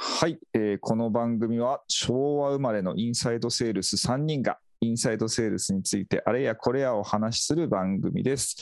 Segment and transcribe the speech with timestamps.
[0.00, 8.56] はい、えーこの番組は昭和生まれのインサイドセールス3人がインサイドセールスについてあれやこれやお話しする番組です。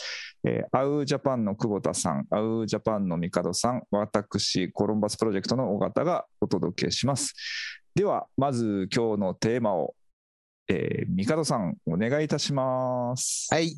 [0.44, 7.34] えー、アウージャパンの久保田さん、アウージャパンの帝さん、私、コロンバスプロジェクトの尾形がお届けします。
[7.94, 9.94] では、まず今日のテーマを、
[10.68, 13.48] えー、帝さん、お願いいたします。
[13.52, 13.72] はい。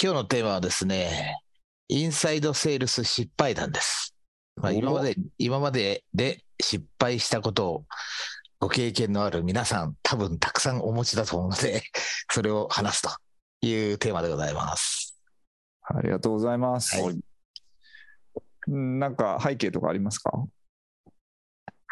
[0.00, 1.40] 今日のテーマはですね、
[1.88, 4.11] インサイドセールス失敗談です。
[4.56, 7.84] まあ、お今まで、今までで失敗したことを
[8.60, 11.82] ご経験のある皆さん、多分たくさんお持ちだと思うので、
[12.30, 13.10] それを話すと
[13.66, 15.18] いうテーマでございます。
[15.82, 16.96] ありがとうございます。
[17.00, 17.20] はい
[18.68, 20.30] うんなんか背景とかありますか？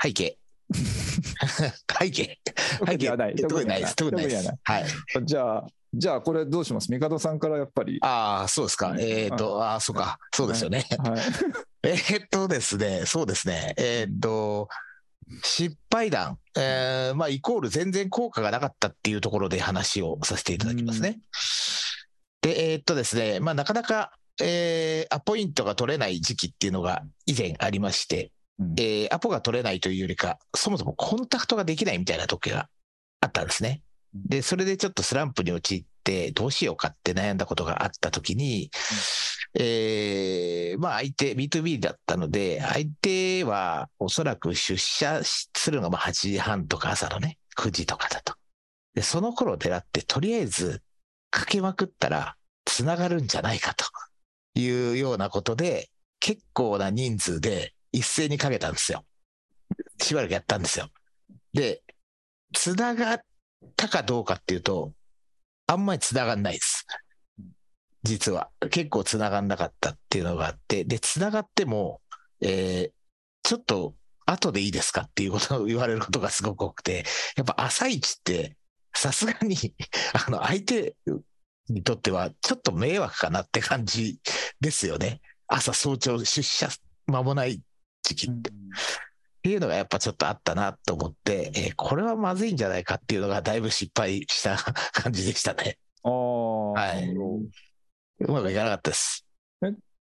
[0.01, 0.39] 背景。
[1.99, 2.39] 背景。
[2.79, 3.97] 特にはない背景特にないです。
[3.97, 4.53] 特にないです。
[4.63, 4.87] はい。
[5.25, 6.89] じゃあ、じゃあこれどうします？
[6.89, 7.99] 帝さんからやっぱり。
[8.03, 8.95] ああ、そうですか。
[8.99, 10.19] えっ、と、ああ、そうか。
[10.33, 10.87] そうですよね。
[10.99, 11.21] はい。
[11.83, 14.69] えーっとですね、そうですね、えーっと、
[15.43, 21.21] 失敗談、えーまあ、イコール全然効果がなかったっていうところで話をさせていただきますね。
[22.43, 32.69] で、えーっとですね、まあ、なかなか、えーアポイントが取れない時期っていうのが以前ありまして、うんえーアポが取れないというよりか、そもそもコンタクトができないみたいな時が
[33.21, 33.83] あったんですね。
[34.15, 38.71] で、それでちょっとスランプに陥って、どうしようかって悩んだことがあった時に、
[39.55, 48.35] えーまあ相手、B2B だったので、相手はおそらく出社するのがまあ8時半とか朝のね、9時とかだと。
[48.95, 50.83] で、その頃狙って、とりあえず
[51.31, 53.85] かけまくったら繋がるんじゃないかと
[54.55, 59.05] いうようなことで、結構な人数で一斉にかけたんですよ。
[60.01, 60.89] しばらくやったんですよ。
[61.53, 61.83] で、
[62.53, 63.21] 繋がっ
[63.77, 64.93] たかどうかっていうと、
[65.67, 66.87] あんまり繋がんないです。
[68.03, 68.51] 実は。
[68.71, 72.01] 結構繋がんなかったっていうのがあって、で、繋がっても、
[72.41, 73.01] えー
[73.43, 73.95] ちょっと
[74.27, 77.05] 後でいいですかっていうことを言われることがすごく多くて、
[77.37, 78.57] やっぱ朝一って、
[78.95, 79.57] さすがに、
[80.27, 80.95] あの、相手
[81.69, 84.21] にとってはちょっと迷惑かなって感じ
[84.61, 85.21] ですよね。
[85.47, 86.69] 朝早朝出社
[87.07, 87.61] 間もない
[88.03, 88.53] 時期って。
[89.41, 94.59] っていうのがやっぱちょっとあったなと思って、えーこれはまずいんじゃないかっていうのがだいぶ失敗した
[94.93, 95.79] 感じでしたね。
[96.03, 97.39] ああ、はいなるほ
[98.21, 99.25] どうまくいかなかったです。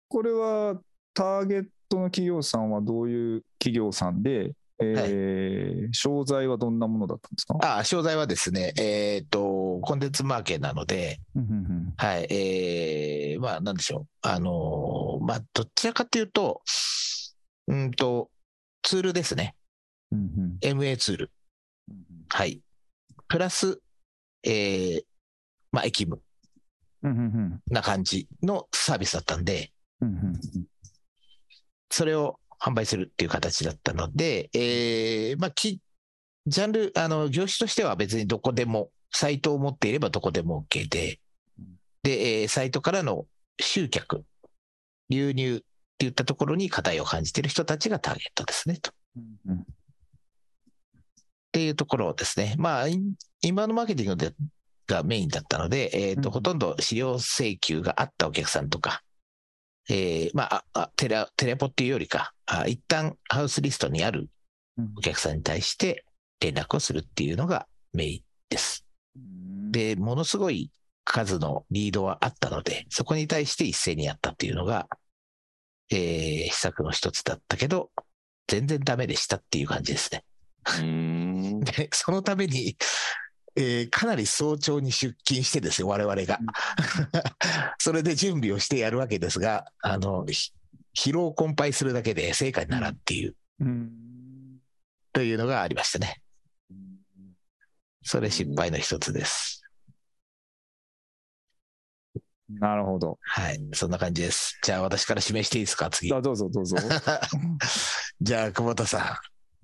[0.09, 0.81] これは
[1.15, 7.79] ターゲットの企業さんはどういう企業さんで、えー商材はどんなものだったんですか？
[7.79, 11.19] あ、商材はですね、えっ、と、コンテンツマーケなので、
[11.97, 14.07] はい、えー、まあ、なんでしょう。
[14.23, 16.63] あのーまあ、どちらかというと、
[17.69, 18.31] うんと、
[18.85, 19.57] ツールですね。
[20.13, 20.19] うん
[20.63, 20.79] うん。
[20.79, 21.31] MA ツール。
[21.91, 21.97] うん
[22.29, 22.61] はい。
[23.27, 23.81] プラス、
[24.45, 25.03] えー、
[25.73, 26.23] まあ、駅務。
[27.03, 30.65] うんうんな感じのサービスだったんで、うんうんうん。
[31.91, 35.81] それを販売するっていう形だったので、えー、まあ、き、
[36.47, 41.21] ジャンル、あの、業種としては別にどこでも、サイトを持っていればどこでも OK で、
[42.03, 43.27] で、えーサイトからの
[43.61, 44.25] 集客、
[45.11, 45.63] 流入
[45.95, 48.91] っていったところに課題を感じている人たちがターゲットですね、と。
[48.91, 48.95] っ
[49.47, 49.67] うんうん
[51.53, 52.57] ていうところですね。
[52.59, 54.35] まあ、インインバウンドマーケティングで
[54.89, 59.03] がメインだったので、えっ、と、うんほとんど資料請求があったお客さんとか、
[59.89, 64.29] えーまあ、ああテレ、テレポっていうよりか、あ一旦ハウスリストにある
[64.79, 66.05] うんお客さんに対して
[66.41, 68.85] 連絡をするっていうのがメインです。
[69.71, 70.73] で、ものすごい
[71.05, 74.89] 数のリードはあったので、そこに対して一斉にやったっていうのが、
[75.91, 77.91] えー、施策の一つだったけど、
[78.47, 80.25] 全然ダメでしたっていう感じですね。
[80.81, 81.61] うん。
[81.61, 82.77] で、そのために、
[83.57, 86.41] えーかなり早朝に出勤してですよ、我々が。
[87.79, 90.53] それで準備をしてやるわけですが、あの、ひ
[90.97, 93.91] 疲労困憊するだけで成果にならんっていう、うん
[95.13, 96.21] というのがありましたね。
[98.03, 99.64] それ失敗の一つです。
[102.51, 103.19] なるほど。
[103.23, 103.61] はい。
[103.73, 104.59] そんな感じです。
[104.63, 105.89] じゃあ私から指名していいですか？
[105.91, 106.13] 次。
[106.13, 106.77] あどうぞどうぞ。
[108.21, 109.01] じゃあ久保田さん。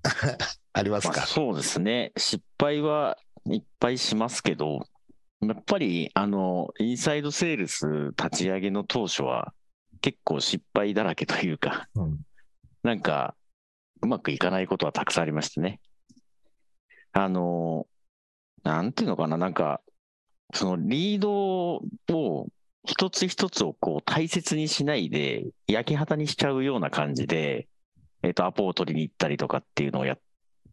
[0.73, 1.17] ありますか？
[1.19, 2.13] まあ、そうですね。
[2.17, 4.81] 失敗はいっぱいしますけど、
[5.41, 7.87] やっぱり、あの、インサイドセールス
[8.23, 9.53] 立ち上げの当初は、
[10.01, 12.19] 結構失敗だらけというか、うん
[12.83, 13.35] なんか、
[14.01, 15.81] うまくいかないことはたくさんありましてね。
[17.13, 17.87] あの、
[18.63, 19.83] なんていうのかな、なんか、
[20.55, 21.31] そのリード
[22.17, 22.49] を
[22.85, 27.69] 一つ一つをこう大切にしないで、焼き畑にしちゃうような感じで、
[28.23, 30.21] えっ、と、アポを取りに行ったりとかっていうのをやっ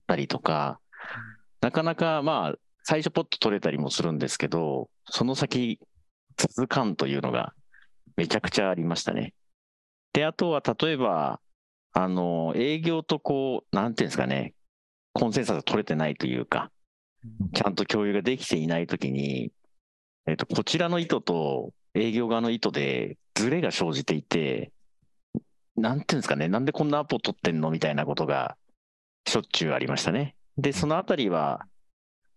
[0.07, 0.79] たりとか、
[1.61, 5.79] なかなかまあ、最初ポッと取れたりもするんですけど、その先
[6.37, 7.53] 続かんというのが
[8.15, 9.33] めちゃくちゃありましたね。
[10.13, 11.39] で、あとは例えば、
[11.93, 14.53] あの、営業とこう、なんていうんですかね、
[15.13, 16.71] コンセンサスが取れてないというか、
[17.53, 19.51] ちゃんと共有ができていないときに、
[20.27, 24.71] えっと、こちらの意図と営業側の意図でズレが生じていて、
[25.75, 28.55] なんていうんですかね、なんでこんなアポ取ってんのみたいなことが
[29.27, 30.35] しょっちゅうありましたね。
[30.57, 31.65] で、そのあたりは、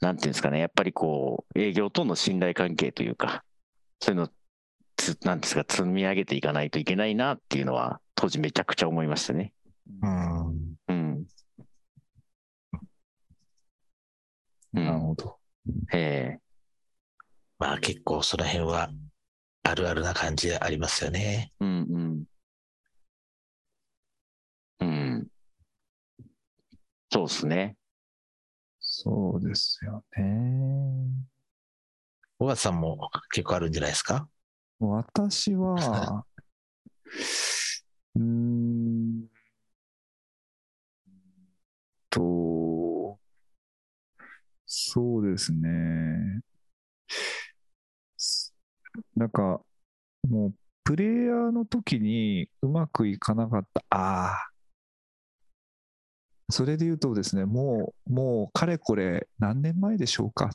[0.00, 3.44] なんていうんですかね、やっぱりこう、営業との信頼関係というか、
[4.00, 4.28] そういうの
[4.96, 9.52] つ、なんですか、積み上げていかないといけないなっていうのは、当時めちゃくちゃ思いましたね。
[10.02, 10.74] うん。
[10.88, 11.26] うん。
[14.74, 14.84] うん。
[14.84, 15.36] なるほど。
[15.92, 16.38] え
[17.58, 18.90] まあ結構その辺は
[19.62, 21.52] あるあるな感じありますよね。
[21.60, 22.24] えうんうん。
[24.80, 25.26] うん。
[27.10, 27.76] そうですね。
[28.78, 30.24] そうですよね。
[32.38, 34.28] 小川さんも結構あるんじゃないですか？
[34.80, 36.24] 私は、
[38.16, 39.26] うーん
[42.08, 43.18] と、
[44.66, 46.40] そうですね。
[48.94, 49.60] すなんか、
[50.28, 50.54] もう、
[50.84, 53.84] プレイヤーの時にうまくいかなかった。
[53.90, 54.50] ああ。
[56.50, 60.50] それで言うとですね、もう、もう、かれこれ、何年前でしょうか。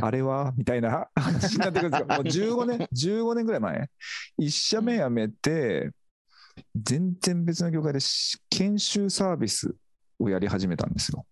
[0.00, 0.52] あれは？
[0.56, 2.06] みたいな話になってくるんですよ。
[2.08, 3.90] もう15年、15年ぐらい前。
[4.38, 5.90] 一社目辞めて、
[6.74, 9.74] 全然別の業界でし研修サービス
[10.18, 11.26] をやり始めたんですよ。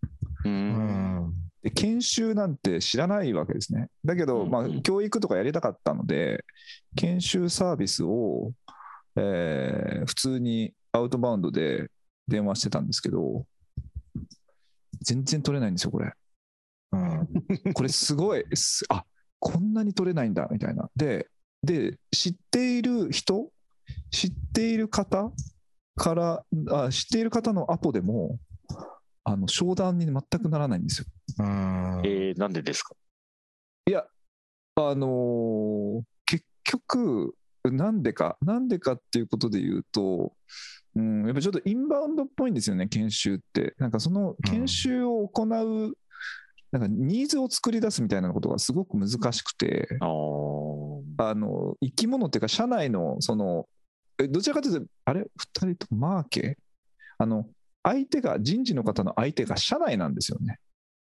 [0.45, 0.49] う。
[0.49, 1.20] うんん。
[1.62, 3.89] で研修なんて知らないわけですね。
[4.05, 6.45] だけど、まあ教育とかやりたかったので、
[6.97, 8.53] 研修サービスを、
[9.17, 11.89] えー普通にアウトバウンドで
[12.27, 13.45] 電話してたんですけど、
[15.03, 16.12] 全然取れないんですよ、これ。
[16.93, 17.73] うん。
[17.75, 19.05] これすごい、すあ
[19.39, 20.91] こんなに取れないんだみたいな。
[20.97, 21.29] で、
[21.62, 23.51] で知っている人、
[24.11, 25.33] 知っている方
[25.97, 28.39] からあ、知っている方のアポでも、
[29.25, 31.07] あの商談に全くならないんですよ。
[31.39, 32.01] うん。
[32.05, 32.95] えー、なんでですか？
[34.77, 37.35] あのー結局、
[37.65, 40.33] なんでか、なんでかっていうことで言うと、
[40.95, 43.75] うん、やっぱちょっとインバウンドっぽいんですよね、研修って。
[43.79, 45.47] なんかその研修を行う、
[46.71, 50.05] なんかニーズを作り出すみたいなことがすごく難しくて、あ
[51.35, 53.67] の生き物っていうか、社内のその、
[54.23, 55.27] えどちらかというと、あれ、2
[55.67, 56.57] 人ともマーケ？
[57.19, 57.47] あの
[57.82, 60.59] 相手が、人事の方の相手が社内なんですよね。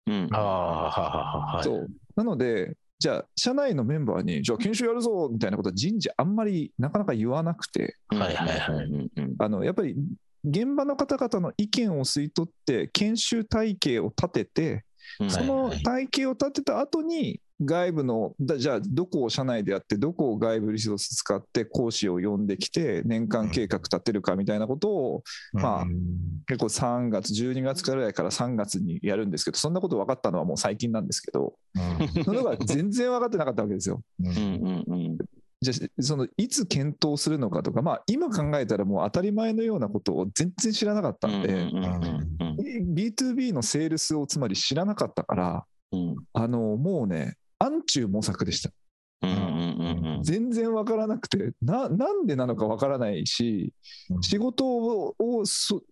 [0.07, 0.29] うん。
[0.31, 1.63] ああ、はははは。
[1.63, 9.95] そうなので、じゃあ、社内のメンバーに、じゃあ研修やるぞみたいなことは人事あんまりなかなか言わなくて、はいはいはいうんうんあのやっぱり
[10.43, 14.83] 現場の方々の意見を吸い取って、研修体系を立てて、
[15.19, 25.23] うんその体系を立てた後に、外部の、だじゃあ、どこを社内でやって、どこを外部リソース使って講師を呼んできて、年間計画立てるかみたいなことを、
[25.53, 26.43] まあうん。
[26.45, 31.55] 結構3月、12月ぐらいから3月にやるんですけど、そんなこと分かったのはもう最近なんですけど、
[32.23, 34.01] そのが全然分かってなかったわけですよ。
[34.19, 34.93] うんうんうん。
[34.93, 35.17] うん
[35.59, 41.77] じゃあ、そのいつ検討するのかとか、まあ、今考えたらもう当たり前のようなことを全然知らなかったんで、うん。
[41.77, 41.85] うん。
[42.39, 42.93] うん。
[42.93, 46.15] B2B のセールスをつまり知らなかったから、うん。
[46.33, 48.71] あのもうね、暗中模索でした。
[49.23, 53.73] うんうんうんうん全然分からなくてな、なんでなのか分からないし、
[54.09, 55.15] うん仕事を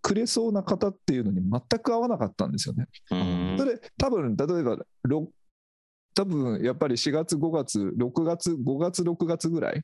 [0.02, 2.88] くれそうな方っていうのに全く合わなかったんですよね。
[3.12, 5.31] うんそれ、多分例えば、ろ
[6.16, 9.84] 多分やっぱり4月、5月、6月、5月、6月ぐらい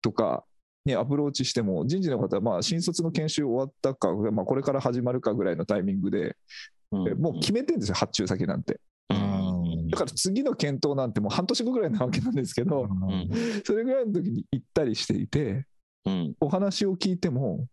[0.00, 0.44] とか
[0.84, 6.36] にアプローチしても、人事の方はまあ新卒の研修終わったか、まあ、これから始まるかぐらいのタイミングで、
[6.90, 8.80] うんもう決めてるんですよ、発注先なんて。
[9.10, 9.51] うん
[9.92, 13.30] だから次の検討なんてもう半年後ぐらいなわけなんですけど、うん。
[13.64, 15.66] それぐらいの時に行ったりしていて、
[16.06, 16.34] うん。
[16.40, 17.66] お話を聞いても、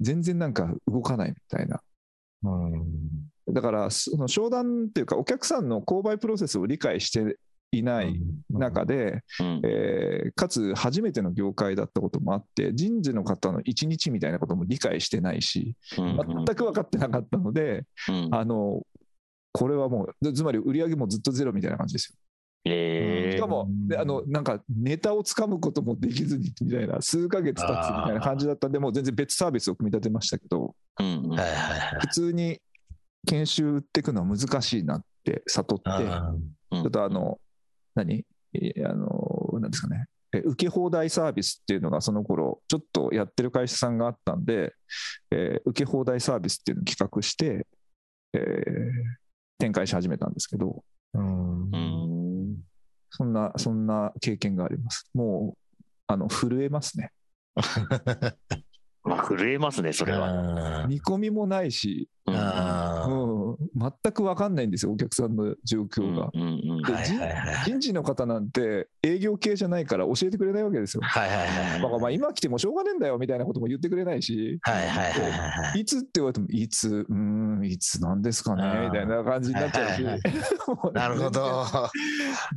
[0.00, 1.80] 全然なんか動かないみたいな。
[2.42, 2.84] うん。
[3.54, 7.38] だから、その商談っていうか、お客さんの購買プロセスを理解して
[7.72, 9.60] いない中で、うん。
[9.64, 16.44] えーかつ初めての業界だったこともあって、人事の方の一日みたいなことも理解してないし、うん。
[16.44, 18.28] 全く分かってなかったので、うん。
[18.32, 18.82] あの
[19.52, 22.16] これはもう、でつまり売り上げもずっとゼロみたいな感じですよ。
[22.64, 27.72] えーしかも、であのなんかネタをつかむこともできずにみたいな、数ヶ月経つみ
[28.06, 31.30] たいな感じだったんで、もう全然別サービスを組み立てましたけど、うん。
[32.00, 32.60] 普通に
[33.26, 36.32] 研修売っていくのは難しいなって悟って、あ
[36.70, 37.38] うんちょっとあの、
[37.94, 38.24] 何？
[38.54, 40.06] えあの、なんですかね。
[40.32, 44.74] え受け放題サービスっていうのがその頃ちょっとやってる会社さんがあったんで、
[45.30, 47.66] えー受け放題サービスっていうのを企画して、
[48.34, 48.42] えー
[49.58, 51.70] 展開し始めたんですけど、ーうん。
[51.72, 52.56] うん。
[53.10, 55.10] そんな、そんな経験があります。
[55.14, 57.10] もう、あの、震えますね。
[59.04, 60.82] まあ震えますねそれは。
[60.82, 62.34] うん見込みもないし、うん、
[63.78, 66.30] 全く分かんないんですよ、お客さんの状況が。
[67.64, 71.02] 人事の方なんて営業系じゃないから教えてくれないわけですよ。
[72.10, 78.86] 今来てもしょうがねえんだよみたいなことも言ってくれないし、はいつって言われても、いつ、うーん、いつなんですかね？
[78.86, 80.02] みたいな感じになっちゃうし
[80.92, 81.64] なるほど。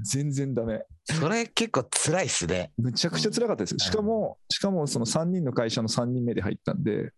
[0.03, 0.83] 全然ダメ。
[1.05, 2.71] それ結構辛いっすね。
[2.77, 3.79] むちゃくちゃ辛かったですよ。
[3.79, 7.11] しかも、しかもその3人の会社の3人目で入ったんで、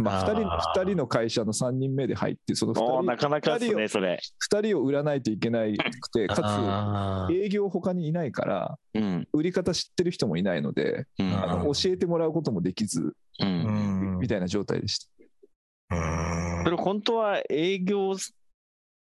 [0.00, 4.20] まあ、2人あー二人の会社の3人目で入って、その2人なかなかですね、それ。
[4.38, 9.28] 二人を売らないといけなくて、かつ営業他にいないから、うん。
[9.32, 13.00] 売り方知ってる人もいないので、うんあの教えてもらうこともできず、
[13.40, 13.44] う。
[13.44, 15.96] うんんみたいな状態でした。
[15.96, 18.14] うんそれ本当は営業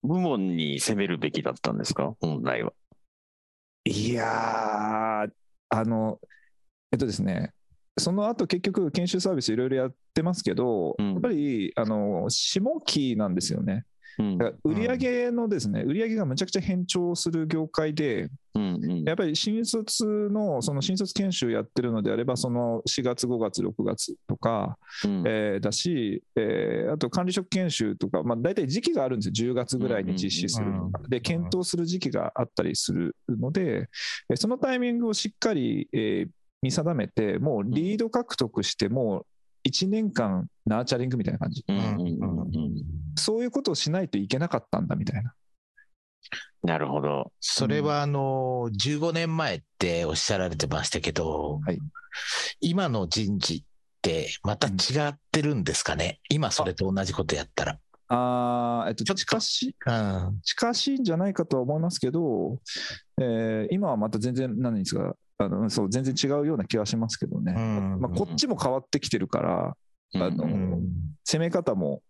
[0.02, 2.14] 部門に攻めるべきだったんですか？
[2.20, 2.72] 本来は。
[3.84, 5.30] いやー、
[5.70, 6.18] あの、
[6.92, 7.52] えっとですね、
[7.98, 11.12] その後結局、研修サービスいろいろやってますけど、うん。
[11.12, 13.84] やっぱりあの下期なんですよね。
[14.18, 14.38] うん。
[14.38, 19.04] だから売上のですね、売上がむちゃくちゃ変調する業界で、うんうん。
[19.04, 25.22] やっぱり新卒の、その新卒研修やってるのであれば、その4月、5月、6月とか、うん。
[25.26, 31.00] えーだし、えーあと管理職研修とか、まあ、大体時期があるんですよ、10月ぐらいに実施するのが。
[31.08, 33.88] で、検討する時期があったりするので、
[34.30, 36.28] えーそのタイミングをしっかり、えー
[36.62, 42.74] 見定めて、もうリード獲得して、もう1年間ナーチャリングみたいな感じ、うんうんうんうん。
[43.16, 45.34] そういうことをしないといけなかったんだみたいな。
[46.62, 47.32] なるほど。
[47.40, 51.78] それはあの15年前っておっしゃられてましたけど、はい。
[52.60, 53.62] 今の人事っ
[54.02, 57.78] てまた違ってるんですかね、今それと同じことやったら。
[58.10, 59.20] あーえっと、ちょっと。
[59.20, 60.40] 近しいうん。
[60.42, 62.58] 近しいんじゃないかとは思いますけど、
[63.20, 68.00] えー今はまた全然、何ですか、あのそう全然違うような気はしますけどね、うん。
[68.00, 69.76] まあ、こっちも変わってきてるから、
[70.14, 70.82] あのうん
[71.24, 72.02] 攻め方も、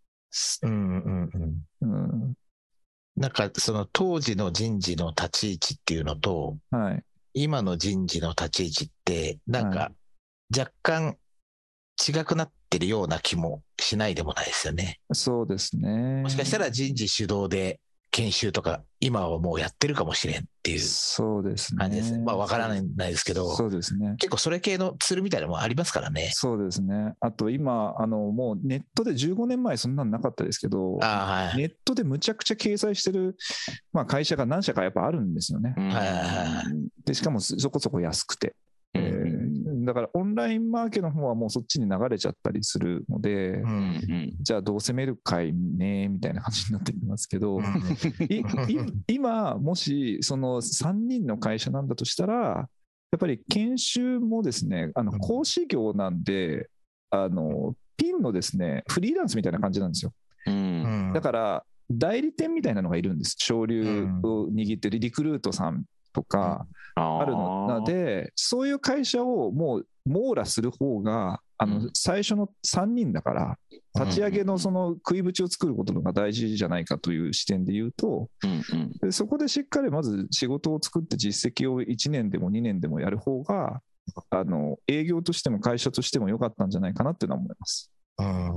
[3.16, 7.02] なんかその当時の人事の立ち位置っていうのと、はい、
[7.34, 9.92] 今の人事の立ち位置って、なんはか
[10.56, 11.16] 若干
[12.08, 15.00] 違くなってるような気もしないでもないですよね。
[15.12, 16.22] そうですね。
[16.22, 21.78] もしかしたら人事主導で研修とか、今はもうやってるかもしれんっていうそうですね。
[21.78, 22.18] 感じです。
[22.18, 24.16] まあ、わからないですけど、そうですね。
[24.18, 26.30] 結構それ系のツールみたいなのもありますからね。
[26.32, 27.14] そうですね。
[27.20, 31.56] あと今、あのもうネットで15年前そんなのなかったですけど、ああ、はい。
[31.58, 33.36] ネットでむちゃくちゃ掲載してる、
[33.92, 35.74] まあ、会社が何社かやっぱあるんですよね。
[35.76, 36.62] うんはいはいは
[37.04, 38.54] でしかもそこそこ安くて。
[38.94, 43.62] うんえーだからオンラインマーケの方はもうそっちに流れちゃったりするので、う。
[43.62, 43.90] うん。
[43.96, 47.58] んじゃあどう攻めるかいねみたいな感じになってきますけど、
[49.08, 55.18] 今、もしその3人の会社なんだとしたら、やっぱり研修もですね、あのうん。
[55.20, 56.68] 講師業なんで、
[57.10, 60.12] あのピンのですねフリーランスみたいな感じなんですよ。
[60.44, 61.12] うん。
[61.14, 66.66] だから、代理店みたいなのがいるんです、昇竜を握ってるリクルートさんとか
[67.00, 67.84] あるの。
[67.86, 71.90] で、そういう会社をもう網羅する方が、あのうん。
[71.92, 73.58] 最初の3人だから、
[73.94, 78.90] 立ち上げのその食い縁を作ることのが大事じゃないかという視点で言うと、うんうん。
[79.00, 83.80] でそこでしっかりまず仕事を作って実績を1年でも2年でもやる方が、
[84.30, 87.90] あの営業としても会社としても良かったんじゃないかなっていうのは思います。
[88.20, 88.56] うん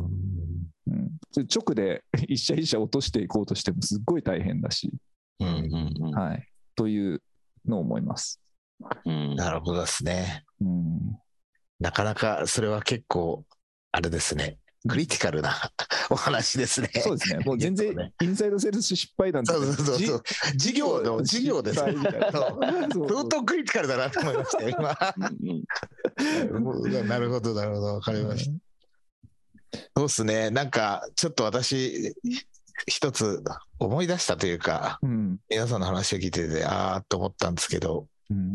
[0.87, 4.91] うん、で直で 一社一社落としていこうとしてもすっごい大変だし、
[5.39, 6.11] ううんんうん。
[6.11, 7.21] はい、という
[7.67, 8.41] のを思います。
[9.05, 10.43] うんなるほどですね。
[10.59, 11.17] うん、
[11.79, 13.45] なかなかそれは結構、
[13.91, 14.57] あれですね。
[14.87, 15.53] クリティカルな
[16.09, 16.89] お話ですね。
[17.01, 20.23] そうですね、もう全然インサイドセールス失敗談そうそうそうそう。
[20.55, 21.93] 事業の、事業です相
[23.29, 24.97] 当クリティカルだなと思いましたよ、今。
[25.19, 29.79] うんなるほど、なるほど、わかりました。
[29.95, 30.49] そうですね。
[30.49, 32.15] なんか、ちょっと私、
[32.87, 33.43] 一つ
[33.79, 38.53] 思い出したというか、うん皆さんの話を聞いてて、あーっと思ったんですけど、うん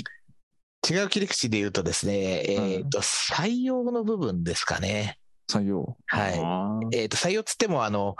[0.88, 5.18] 違う切り口で言うとですね、えっ、と、採用の部分ですかね。
[5.50, 5.96] 採用。
[6.06, 6.30] は
[6.92, 6.96] い。
[6.96, 8.14] えっ、と、採用つっても、あの、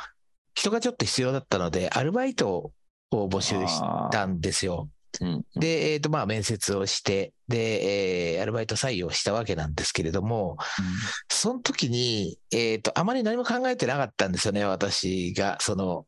[0.52, 2.72] 人がちょっと必要だったので、アルバイト
[3.12, 4.88] を募集したんですよ。
[5.20, 10.58] うんで、えっ、と、まあ、面接をして、で、えーアルバイト採用したわけなんですけれども、
[11.30, 16.06] その時に、えっ、と、あまり何も考えてなかったんですよね、私が、その、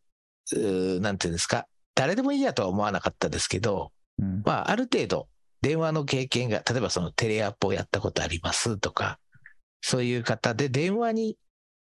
[0.53, 4.43] うーなんていうんですか、誰でもいいやとは思わなかったですけど、うん。
[4.45, 5.29] まあ、ある程度、
[5.63, 9.19] 電話の経験が、例えばそのテレアポをやったことありますとか、
[9.81, 11.37] そういう方で電話に、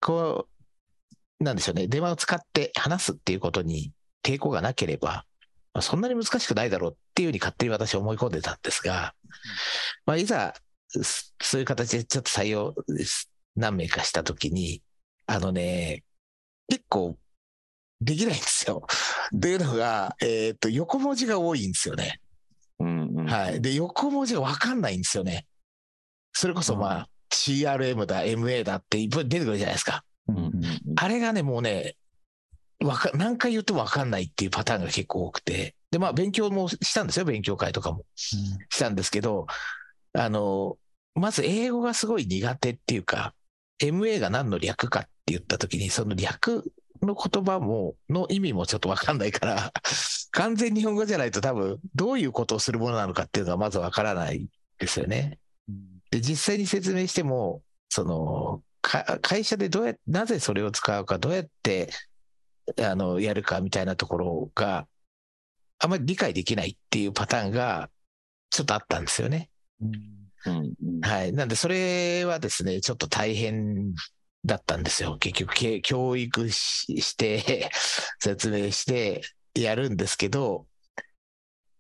[0.02, 0.48] こ
[1.40, 3.92] う、なんでしょうね、電話を使って話すっていうことに
[4.24, 5.26] 抵抗がなければ、
[5.76, 9.14] まあ、そんなに難しくないだろうっていうふうに勝手に私は思い込んでたんですが、
[10.06, 10.54] まあ、いざ、
[10.88, 11.02] そ
[11.42, 12.74] そういう形でちょっと採用
[13.58, 14.82] 何名かしたときに、
[15.28, 16.06] あのね、
[16.70, 17.18] 結構
[18.00, 18.88] できないんですよ。
[19.42, 22.22] というのが、えっ、と、横文字が多いんですよね。
[22.80, 23.62] うんうんはい。
[23.62, 25.46] で、横文字がわかんないんですよね。
[26.32, 30.06] それこそまあ、CRM だ、MA だっていっぱい出てくるじゃないですか。
[30.30, 30.52] うんうん
[30.98, 31.98] あれがね、もうね、
[32.86, 35.76] わか、何回言ってもわかんないっていうパターンが結構多くて。
[35.92, 37.26] で、まあ、勉強もしたんですよ。
[37.26, 39.48] 勉強会とかもしたんですけど、
[40.14, 40.78] あの、
[41.16, 43.34] まず英語がすごい苦手っていうか、
[43.82, 49.74] MA が何の略かって言ったときに、その略の言葉も、の意味もちょっとわかんないから、
[50.32, 54.48] 完全日本語じゃないと多分、どういうことをするものなのかっていうのがまずわからない
[54.80, 55.40] ですよね。
[56.12, 61.90] で、実際に説明しても、その、か会社でどうやなぜそれを使うか、どうやって、
[62.80, 64.88] あの、やるかみたいなところが、
[65.80, 67.90] あまり理解できないっていうパターンが、
[68.50, 69.50] ちょっとあったんですよね。
[69.82, 69.92] うん
[70.46, 71.34] うんはい。
[71.34, 73.94] なんで、それはですね、ちょっと大変
[74.46, 75.18] だったんですよ。
[75.18, 77.72] 結局、け教育しして、
[78.20, 79.22] 説明して
[79.56, 80.68] やるんですけど、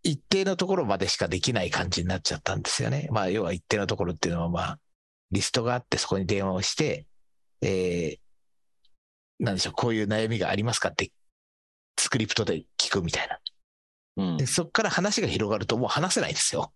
[0.03, 3.07] 一定のところまでしかできない感じになっちゃったんですよね。
[3.11, 4.79] まあ、要は一定のところっていうのは、まあ、
[5.31, 7.07] リストがあって、そこに電話をして、
[7.61, 8.19] えー、
[9.39, 11.11] なんでしょう、こういう悩みがありますかって、
[11.97, 13.39] スクリプトで聞くみたいな。
[14.17, 16.71] うんで、そこから話が広がるともう話せないんですよ。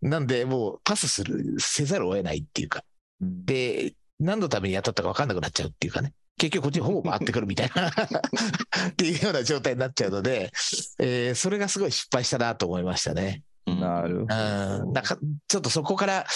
[0.00, 2.84] なんで、もうパスする、せざるを得ないっていうか。
[3.20, 6.12] で、何のために雇ったか分かんなくなっちゃうっていうかね。
[6.36, 7.88] 結局こっちにほぼ回ってくるみたいな
[8.90, 10.52] っていうような状態になっちゃうので、
[10.98, 13.42] えーそれがすごい失敗したなと思いましたね。
[13.66, 14.28] うんなるほうん。
[14.28, 16.26] なんか、ちょっとそこから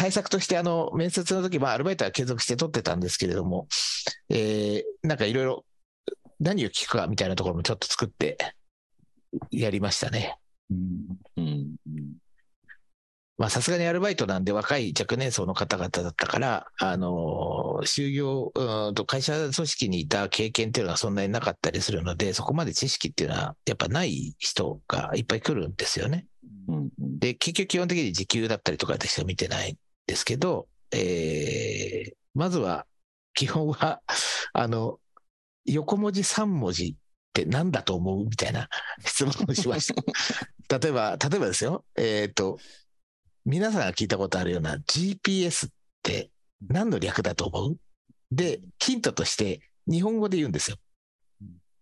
[0.00, 3.68] 対策として、あの、面接の時、まあ、アルバイトは継続して取ってたんですけれども、
[4.30, 5.64] えーなんかいろいろ
[6.40, 8.38] 何を聞くかみたいなところもちょっと作って
[9.50, 10.38] やりましたね。
[10.70, 11.18] うん。
[11.36, 11.76] うん。
[13.36, 26.24] まあ、さすがにアルバイトなんで若い若年層の方々だったから、あのー就業、うーんと会社組織にいた経験っていうのはそんなになかったりするので、そこまで知識っていうのはやっぱない人がいっぱい来るんですよね。
[26.68, 26.88] うん。
[26.98, 27.18] うん。
[27.18, 29.72] で、結局基本的に時給だったりとかでしか見てない。
[29.72, 32.86] んですけど、えーまずは、
[33.34, 34.02] 基本は、
[34.52, 35.00] あの、
[35.64, 36.94] 横文字3文字っ
[37.32, 38.68] て何だと思うみたいな
[39.04, 39.92] 質問をしまし
[40.68, 40.78] た。
[40.78, 42.58] 例えば、例えばですよ、えっ、と、
[43.44, 45.70] 皆さんが聞いたことあるような GPS っ
[46.02, 46.30] て
[46.68, 47.78] 何の略だと思う？
[48.30, 50.76] で、ヒントとして日本語で言うんですよ。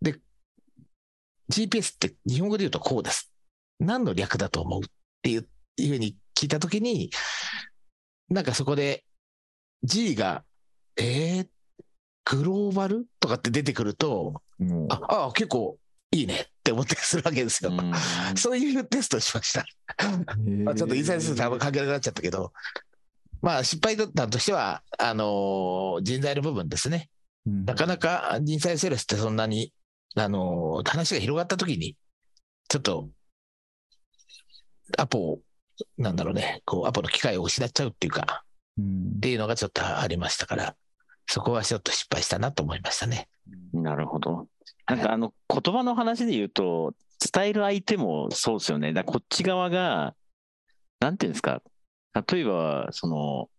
[0.01, 0.19] で、
[1.53, 3.33] GPS って日本語で言うとこうです。
[3.81, 4.81] 何の略だと思う？
[4.83, 4.85] っ
[5.23, 7.11] ていういうふうに聞いたときに、
[8.29, 9.05] なんかそこで
[9.83, 10.45] G が、
[10.97, 11.49] えー、
[12.25, 15.79] グローバルとかって出てくると、もうあ、あ、結構
[16.11, 17.71] いいねって思ってするわけですよ。
[17.71, 17.93] うん
[18.37, 19.65] そういうテストをしました。
[20.65, 22.53] まあ、ちょっとインサイド数とあんま関係なくなっちゃったけど、
[23.41, 27.09] まあ失敗だったとしては、あのー人材の部分ですね。
[27.47, 29.73] うんなかなか人材セールスってそんなに、
[30.17, 31.97] あのー話が広がったときに、
[32.69, 33.09] ちょっと、
[34.97, 35.41] アポを、
[35.97, 38.45] なんだろうね、こう、アポの機会を失っちゃうっていうか、
[38.79, 40.77] うんっていうのがちょっとありましたから、
[41.27, 43.29] そこはちょっと失敗したなと思いましたね。
[43.73, 44.47] なるほど。
[44.87, 46.95] なんかあの言葉の話で言うと、
[47.33, 48.93] 伝える相手もそうですよね。
[48.93, 50.15] だこっち側が、
[51.01, 51.63] なんていうんですか、
[52.15, 53.51] 例えば、その、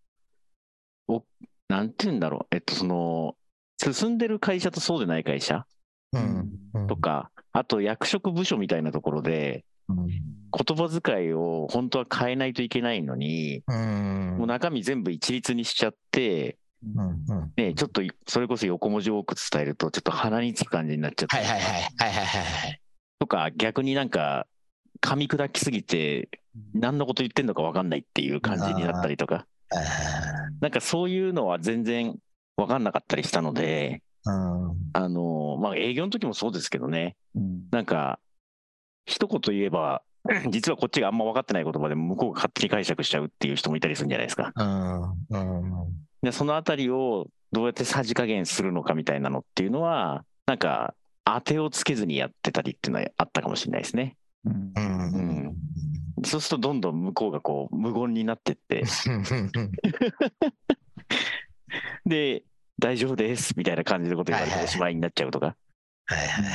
[1.07, 1.23] お
[1.67, 3.35] なんていうんだろう、えっと、その、
[3.77, 5.65] 進んでる会社とそうでない会社
[6.13, 6.49] うん。
[6.73, 14.35] うんとか、あと役職部署みたいなところで、言葉遣いを本当は変えないといけないのに、うん。
[14.37, 16.57] もう中身全部一律にしちゃって、
[17.57, 21.35] ね、ちょっとそれこそ横文字多く伝えると、ちょっと鼻につく感じになっちゃって。
[23.19, 24.47] とか、逆になんか、
[25.01, 26.29] 噛み砕きすぎて、
[26.73, 29.75] 何のこと言ってんのか分かんないっていう感じになったりとか、あ
[30.61, 32.17] なんかそういうのは全然
[32.57, 34.77] 分かんなかったりしたので、ーうん。
[34.93, 37.61] あの、まあ営業の時もそうですけどね、うん。
[37.71, 38.19] なんか、
[39.05, 40.01] 一言言えば、
[40.49, 44.51] 実はこっちがあんま分かってない言葉でも向こうが勝手に解釈しちゃうっていう人もいたりするんじゃないですか。
[44.55, 45.71] うんうん
[46.21, 54.17] でそのあたりをどうやってさじ加減するのかみたいなのっていうのは、なんか、当てをつけずにやってたりっていうのはあったかもしれないですね。
[54.45, 55.17] うんうんう
[55.49, 55.55] ん
[56.25, 58.83] そうするとどんどん向こうがこう無言になってって、
[62.05, 62.43] で、
[62.77, 65.55] 大丈夫ですみたいな感じのこと言われておしまいになっちゃうとか。
[66.07, 66.45] はいはい。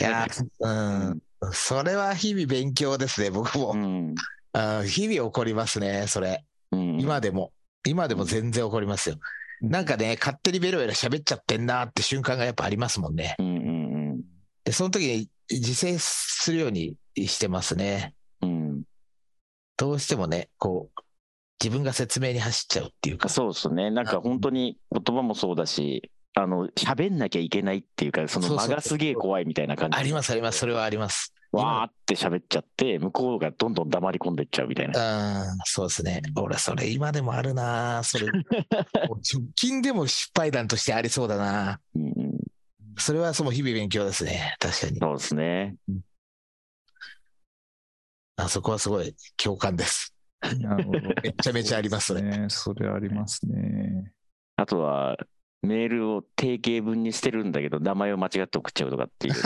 [0.00, 0.26] いや、
[0.60, 1.22] うん。
[1.52, 3.76] それは日々勉強ですね、僕もう。
[3.76, 4.14] ん。
[4.52, 6.44] あ日々起こりますね、それ。
[6.70, 7.52] うん、今でも。
[7.86, 9.16] 今でも全然起こりますよ。
[9.60, 13.36] なんかね、勝手にベロベロ喋っちゃってんなって瞬間がやっぱありますもんね。
[13.38, 14.22] うんうん
[14.64, 18.14] で、その時に自制するようにしてますね。
[18.40, 18.50] うん。
[18.50, 18.82] うん。
[19.76, 21.00] どうしてもね、こう、
[21.62, 23.28] 自分が説明に走っちゃうっていうか。
[23.28, 23.90] そうですね。
[23.90, 29.98] なんか本当に言葉もそうだし、あの、喋んなきゃいけないっていうか、その間がすげえ怖いみたいな感じ。
[29.98, 31.34] ありますあります、それはあります。
[31.52, 35.42] わーって喋っちゃって、向こうがどんどん黙り込んでっちゃうみたいな。
[35.42, 36.22] うん、そうですね。
[36.34, 38.26] 俺、それ今でもあるなそれ。
[38.96, 42.38] 直近でも失敗談としてありそうだなうんうん、
[42.96, 44.56] それはその日々勉強ですね。
[44.58, 44.98] 確かに。
[44.98, 45.76] そうですね。
[48.36, 50.14] あそこはすごい共感です。
[50.58, 51.00] なるほど。
[51.22, 52.22] めちゃめちゃあります、それ。
[52.22, 52.46] ね。
[52.48, 54.12] それありますね。
[54.56, 55.16] あとは、
[55.62, 59.34] メールを定型文にしてるんだけど、名前を間違って送っちゃうとかっていう。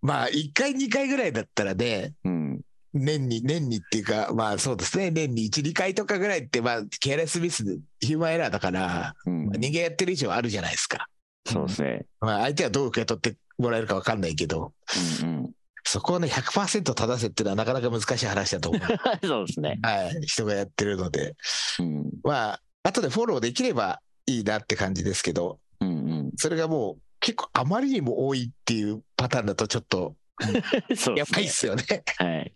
[0.00, 2.60] まあ、1回、2回ぐらいだったらね、うん、
[2.94, 7.64] 年に、年にっていうか、まあそうですね、年に1、2回とかぐらいって、まあ、ケアレスミス、
[8.00, 11.08] ヒューマンエラーだから、うんまあ、人間やってる以上あるじゃないですか。
[11.46, 12.06] そうですね。
[12.20, 14.72] まあ、相手はどう受け取ってもらえるか分かんないけど、
[15.22, 15.50] うんうん、
[15.84, 18.82] そこをね、100%正せっていうのはなかなか難しい話だと思う。
[19.26, 19.78] そうですね。
[19.82, 21.36] はい、人がやってるので。
[21.80, 25.92] うんまあ、後でフォローできればいいなって感じですけど、うんう
[26.24, 30.16] ん、それがもう結構あまりにも多いっていうパターンだとちょっと
[30.96, 31.84] そうやばいっですすよね。
[31.88, 32.04] ね。
[32.16, 32.54] はい。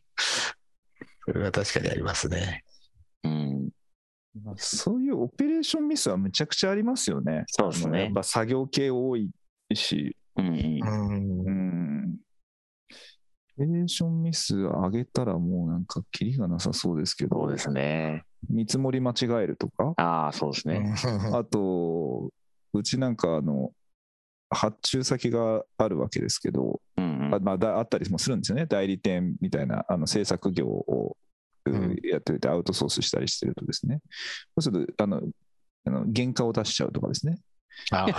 [1.24, 2.64] それは確かにありますね。
[3.24, 3.68] うん、
[4.42, 7.44] まあそういうオペレーションミスはむちゃくちゃありますよね。
[7.48, 8.12] そうですねやっ。
[8.12, 9.30] ぱ作業系多い
[9.74, 12.05] し、うんうん
[13.64, 18.24] レーションミス上げたらもうなんかキリがなさそうですけど、そうですね。
[18.50, 20.94] 見積もり間違えるとか、ああ、そうですね。
[21.32, 22.30] あと、
[22.72, 23.72] うちなんかあの、
[24.50, 27.34] 発注先があるわけですけど、うんうん。
[27.34, 31.16] あまあ、だあったりもするんですよね、代理店みたいなあの制作業を、
[32.04, 34.00] やってて、アウトソースしたりしてるとですね、
[34.58, 35.20] そうするとあの
[35.84, 37.38] あの原価を出しちゃうとかですね、
[37.92, 38.10] ああ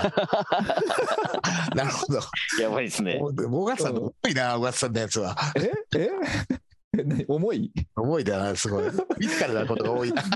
[1.75, 2.19] なるほど。
[2.61, 3.19] やばいですね。
[3.21, 5.35] お小笠さんの重いな、小笠さんのやつは。
[5.55, 5.71] え？
[5.97, 6.09] え？
[7.27, 7.71] 重い？
[7.95, 8.85] 重いだな、すごい。
[9.19, 10.23] 自らなことが多いな。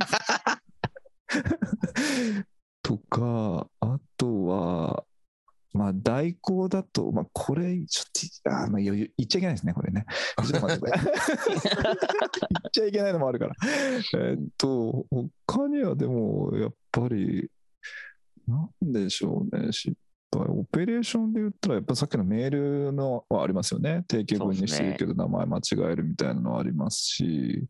[2.83, 5.05] とか、あとは、
[5.73, 8.11] まあ、代行だと、まあ、これ、ちょっ
[8.43, 10.05] と、あまあ、言言っちゃいけないですね、これね。
[10.43, 13.55] ちょっと待ってください言っちゃいけないのもあるから。
[14.19, 15.05] えっと、
[15.45, 17.49] 他にはでも、やっぱり、
[18.47, 19.93] なんでしょうね、失
[20.31, 20.45] 敗。
[20.47, 22.49] オペレーションで言ったら、やっぱさっきのメー
[22.85, 24.03] ルのはありますよね。
[24.07, 27.65] 定型文にしてるけど、名前間違えるみたいなのはありますし、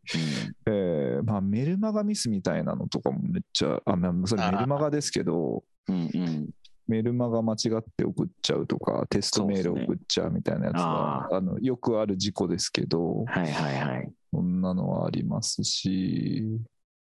[0.66, 6.50] えーまあ、メルマガミスみたいなのとかもめっちゃ、あ、まあ、それメルマガですけど、うんうん。
[6.86, 14.12] メルマガ間違って送っちゃうとか、テストメール送っちゃうみたいなやつは、あのよくある事故ですけど、はいはいはい。
[14.32, 16.60] そんなのはありますし、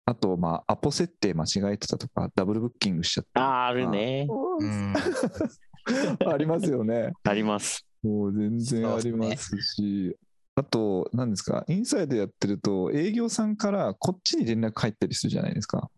[0.08, 3.42] あと、まあ、アポ設定間違えてたとか、ダブルブッキングしちゃった。
[3.42, 4.26] ああ、あるね。
[4.26, 4.94] うん
[6.32, 7.12] ありますよね。
[7.24, 7.84] あります。
[8.02, 10.16] もう全然ありますし、
[10.54, 15.90] あと、何ですか、インサイドやってると、営業さんからこっちに連絡入ったりするじゃないですか。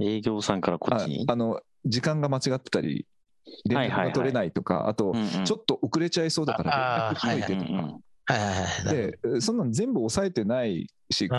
[0.00, 1.24] 営業さんからこっあちに？
[1.28, 3.06] あの時間が間違ってたり、
[3.68, 8.90] 連絡が取れないとか、あと、うんうんちょっと遅れちゃいそうだからあ連絡しといてとか。
[9.34, 11.36] で、そんなの全部抑えてないし、こ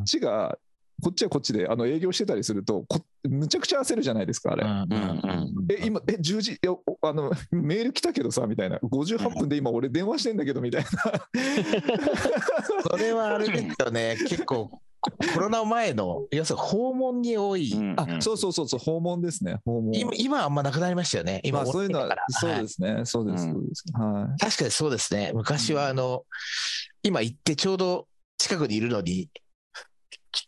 [0.00, 0.56] っちが、
[1.02, 4.64] こっちはこっちであの営業してたりするとこ、むちゃくちゃ焦るじゃないですか、あれ。
[5.68, 10.90] え、今、え、10時、いやおあの、メール来たけどさ、みたいな、58分で今、俺、電話してんだけど、みたいな。
[12.90, 19.94] それはあれですよね、結構、ココロナ前の、要するに訪問に多い、うんあ、そうそうそうそう、訪問ですね、訪問。
[19.94, 23.52] 今今はあんまなくなりましたよね、今、まあ、そういうのはそうはいですね、そうです、うん。
[23.54, 23.84] そうです。
[23.94, 24.40] はい。
[24.40, 26.24] 確かにそうですね、昔はあの、
[27.02, 29.30] 今行ってちょうど近くにいるのに、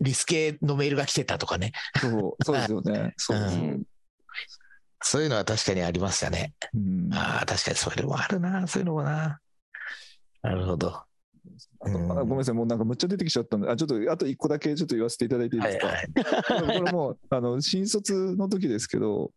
[0.00, 3.14] リスケのメールが来てたとかね、そう、そうですよね。
[3.18, 3.62] そうですよ。
[3.62, 3.82] うん
[5.04, 6.54] そういうのは確かにありましたね。
[6.72, 9.40] うんああ、確かにそういうのもあるな、そういうのもな。
[10.42, 10.90] なるほど。
[10.90, 11.04] あ
[11.90, 15.86] とあごめんなさい、もうなんかむっちゃ出てきちゃったんで、あちょっとあと一個だけちょっと言わせていただいていいですか？
[15.88, 16.78] はいはい。
[16.78, 19.32] これもうあの新卒の時ですけど、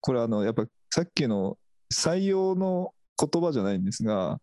[0.00, 1.56] これあのやっぱさっきの
[1.94, 4.40] 採用の言葉じゃないんですが、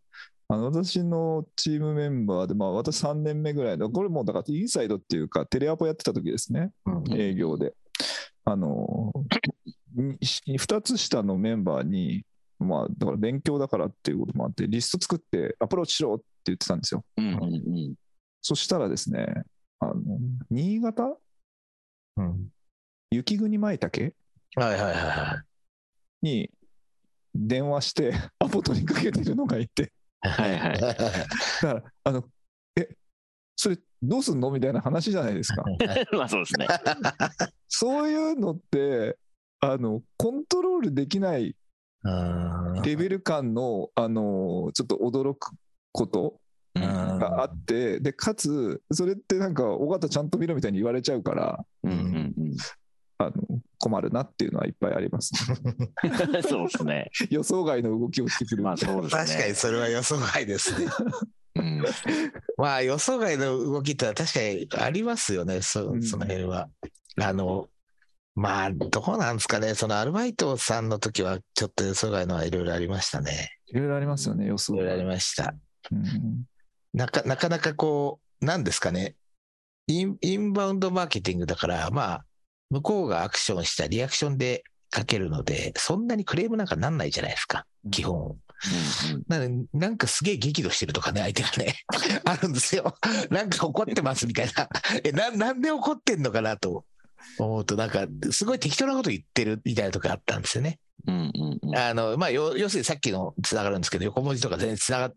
[0.53, 3.77] あの私のチームメンバーで、まあ、私3年目ぐらい。
[3.77, 7.13] の、これもうだからインサイドっていうか、テレアポやってた時ですね、うん。
[7.13, 7.73] 営業で。
[8.45, 9.13] あの
[9.95, 12.25] 2つ下のメンバーに、
[12.59, 17.03] まあ、だから勉強だからっていうこともあって、リスト作ってアプローチしろって言ってたんですよ。
[17.17, 17.25] うん。
[17.25, 17.95] うんうん。
[18.41, 19.25] そしたらですね、
[19.79, 19.95] あの
[20.51, 21.17] 新潟？
[22.17, 22.47] うん。
[23.09, 24.13] 雪国舞茸？
[24.55, 25.43] はいはいはいは
[26.21, 26.25] い。
[26.25, 26.51] に
[27.33, 29.91] 電話してアポ取りかけてるのがいて、
[30.29, 30.79] はいはい。
[30.79, 31.27] だか
[31.61, 32.23] ら、あの、
[32.75, 32.89] え、
[33.55, 34.51] それどうすんの？
[34.51, 35.63] みたいな話じゃないですか。
[36.13, 36.67] まあそうですね。
[37.67, 39.17] そういうのって、
[39.59, 41.55] あの、コントロールできない
[42.05, 45.51] うんレベル感の、あの、ちょっと驚く
[45.93, 46.39] こと
[46.75, 46.83] うん。
[46.83, 51.99] があって、で、かつ、それってなんか、尾形ちゃんと見ろみたいに言われちゃうから、うんうんう
[52.45, 52.57] ん
[53.17, 53.33] あの、
[53.79, 55.33] 困るなっていうのはいっぱいあります、
[56.47, 57.11] そうですね。
[57.29, 59.25] 予想外の動きをしてくるまあそうですね。
[59.25, 60.87] 確かにそれは予想外ですね。
[61.55, 61.83] うん。
[62.57, 66.69] まあ予想外の動きってのは確かにありますよね、そうんその辺は。
[67.21, 67.67] あの、
[68.35, 73.57] まあどうなんですかね、そのアルバイトさんの時はちょっと予想外のはいろいろありましたね。
[73.67, 75.53] いろいろありますよね、予想いろいろありました。
[75.91, 76.45] うん
[76.93, 79.15] なかなかなかこう、なんですかね、
[79.87, 82.25] インインバウンドマーケティングだから、まあ、
[82.73, 88.29] 向こうがアクションしたリアクションでかけるので、そんなにクレームなんかなんないじゃないですか、基本。
[88.29, 88.37] うん
[89.27, 89.39] な
[89.73, 91.75] なんかすげえ激怒してるとかね、相手がね、
[92.23, 92.95] あるんですよ。
[93.29, 94.69] なんか怒ってますみたいな。
[95.03, 96.85] え、な、なんで怒ってんのかなと
[97.37, 100.79] 思うと、なんか、すごい適当なこと言ってるみたいなとこあったんですよね。
[101.05, 105.15] うんうんうんあの、まあ、要要するにさっきのつながるんですけど、横文字とか全然つながっ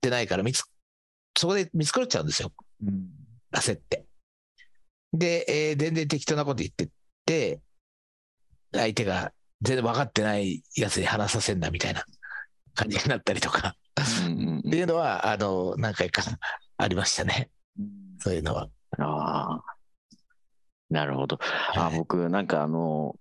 [0.00, 0.64] てないから、見つ、
[1.38, 2.52] そこで見繕っちゃうんですよ。
[2.84, 4.06] うん焦って。
[5.12, 6.88] で、えー全然適当なこと言ってっ
[7.26, 7.60] て、
[8.72, 12.04] 相手が全然分かってないやつに話させんなみたいな
[12.74, 16.22] 感じになったりとか、っていうのは、あの、何回か
[16.78, 17.50] ありましたね。
[18.18, 18.68] そういうのは。
[18.98, 19.62] ああ。
[20.90, 21.38] なるほど。
[21.74, 23.16] あはい僕、なんかあの、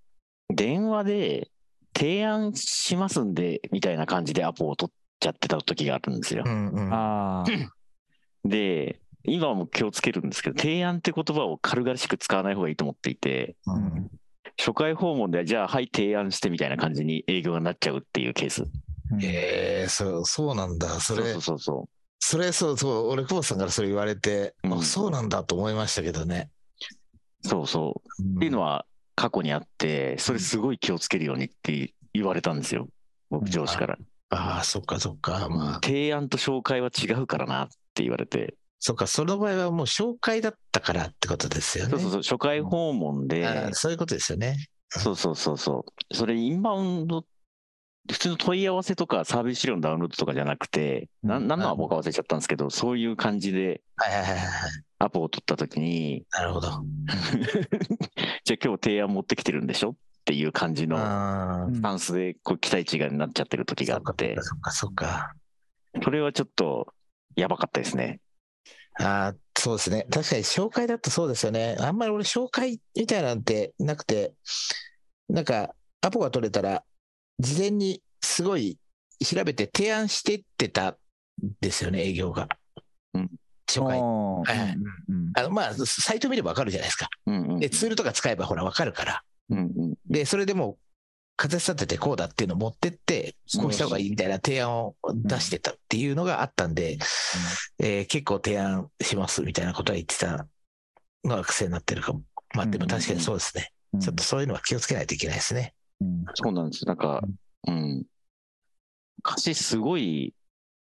[0.49, 1.51] 電話で
[1.95, 6.49] 提案しますんで、みたいな感じでアポを取っちゃってた時があるんですよう。
[6.49, 8.49] んうん。
[8.49, 14.11] で、今はもう気をつけるんですけど、提案って言葉を軽々しく使わない方がいいと思っていて、ううんん
[14.57, 18.67] 初回訪問で、じゃあ、はい、提案してみたいな感じに営業がなっちゃうっていうケース。
[19.23, 20.99] えー、そう、そうなんだ。
[20.99, 26.49] それ、そうそうそそれ、そうそう、俺、久保田さんからそれ言われて、うんあ、そうなんだと思いましたけどね。
[27.43, 27.47] う。
[27.47, 28.37] そうそう。
[28.37, 32.87] っていうのは過去にあって、それすごい気をつけるようにって言われたんですよ。
[33.29, 33.97] 僕上司から。
[34.29, 35.49] ああ、そっかそっか。
[35.49, 38.55] まあ、提案と紹介は違うからなって言われて。
[38.83, 41.91] そっか、その場合はもう紹介だったからってことですよね。
[41.91, 44.57] そうそうそう、初回訪問で、あーそういうことですよね。
[44.89, 46.15] そうそうそうそう。
[46.15, 47.23] それインバウンド、
[48.11, 54.49] 普通の問い合わせとかサービス資料のダウンロードとかじゃなくて、なうん何のアポか忘れちゃったんですけど、そういう感じではいはいはいはい。
[54.97, 56.67] アポを取った時に、なるほど。
[58.43, 59.91] じゃあ今日提案持ってきてるんでしょ？
[59.91, 60.97] っていう感じの
[61.71, 65.33] スタンスでこう期待値がなっちゃってる時があって、そっかそっか。
[66.03, 66.93] それはちょっと
[67.35, 68.19] やばかったですね。
[68.99, 70.05] ああ、そうですね。
[70.11, 71.77] 確かに紹介だとそうですよね。
[71.79, 74.33] あんまり俺紹介みたいなんてなくて、
[75.29, 76.83] なんかアポが取れたら、
[77.39, 78.77] 事前にすごい
[79.23, 80.95] 調べて提案してってたん
[81.61, 82.49] ですよね、営業が。
[83.13, 83.29] うん
[83.71, 84.77] 紹介。
[85.35, 87.07] あの、まあ、サイト見ればわかるじゃないですか。
[87.25, 89.23] うんうんで、ツールとか使えばほらわかるから。
[89.49, 90.77] うんうんで、それでも
[91.45, 96.97] う、仮説立ててこうだっていうのを持ってって、こうした方がいいみたいな提案を出してたっていうのがあったんで、
[97.79, 100.47] えー結構提案しますみたいなことは言ってた
[101.23, 102.21] のが癖になってるかも。
[102.53, 103.71] まあでも確かにそうですね。
[103.93, 105.73] うんちょっとそういうのは気をつけないといけないですね。
[105.99, 106.85] うんそうなんです。
[106.85, 107.21] なんか、
[107.67, 108.05] うん。
[109.17, 110.33] 昔すごい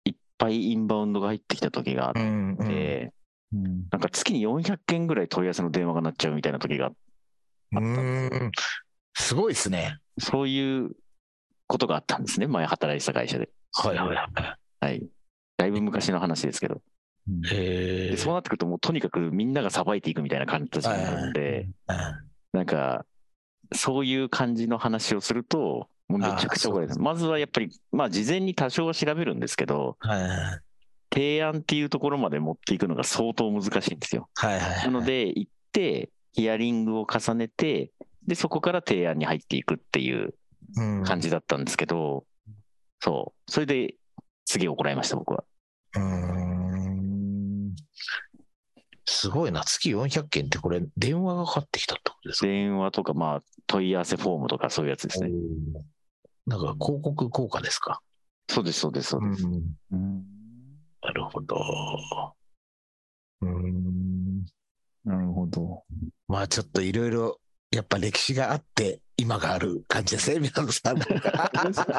[0.06, 2.68] いっぱいインバウンドが入ってきた時があっん、うん。
[2.68, 3.14] て、
[3.54, 6.92] うんなんか月に400件ぐらい問い合わせの電話が鳴っちゃうみたいな時が、
[7.72, 8.52] うーん。
[9.14, 10.00] すごいですね。
[10.20, 10.92] そういう
[11.68, 12.48] ことがあったんですね。
[12.48, 13.50] 前働いてた会社で。
[13.74, 14.86] はいはいはい。
[14.86, 15.08] はい。
[15.58, 16.82] だいぶ昔の話ですけど。
[17.52, 21.68] へでそうなってくると、もうとにかくみんながさばいていくみたいな感じになるんで、
[22.54, 23.06] なんか、
[23.74, 27.00] そういう感じの話をすると、もうめちゃくちゃ怒られる。
[27.00, 30.62] まずはやっぱり、まあ事前に多少は調べるんですけど、はいはい
[31.14, 34.28] 提案っていうところまで持っていくのが相当難しいんですよ。
[34.36, 34.86] はいはい。
[34.86, 37.92] なので、行って、ヒアリングを重ねて、
[38.28, 40.34] で、そこから提案に入っていくっていう
[40.78, 42.26] うん、感じだったんですけど、
[43.00, 43.52] そう。
[43.52, 43.96] それで、
[44.46, 45.44] すげえ怒られました、僕は。
[45.96, 47.76] うーん。
[49.06, 49.64] すごいな。
[49.64, 52.48] 月400件ってこれ、電話がかかってきたってことですか？
[52.48, 55.30] 電話とか、まあ、問い合わせフォームとかそういうやつですね。
[56.48, 58.02] なんか広告効果ですか？
[58.50, 59.48] そうです、そうです、そうです。
[59.48, 59.54] ん。
[59.92, 60.26] うん
[61.04, 61.56] なるほど。
[63.42, 64.46] うーん。
[65.04, 65.84] なるほど。
[66.28, 67.40] まあちょっといろいろ、
[67.76, 71.00] やっぱ歴史があって、今がある感じですね、 皆さん。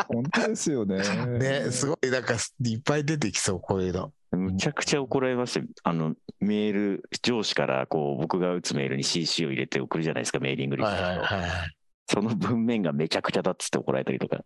[0.09, 1.03] 本当ですよね。
[1.39, 2.35] ね、すごいなんか
[2.65, 4.13] いっぱい出てきそう、こういうの。
[4.33, 10.95] むちゃくちゃ怒られましたよあの、メール、上司から、こう、僕が打つメールに CC を入れて送るじゃないですか、メーリングリストを。
[10.97, 11.77] はいはいはい。
[12.09, 14.45] その文面がめちゃくちゃだっつって怒られたりとか。